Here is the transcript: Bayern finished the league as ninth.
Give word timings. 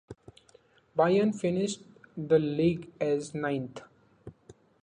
Bayern 0.97 1.31
finished 1.31 1.83
the 2.17 2.39
league 2.39 2.91
as 2.99 3.35
ninth. 3.35 3.81